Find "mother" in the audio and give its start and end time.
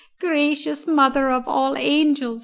0.87-1.29